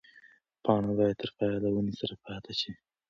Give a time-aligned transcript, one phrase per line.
[0.63, 2.71] پاڼه باید تر پایه له ونې سره پاتې شي.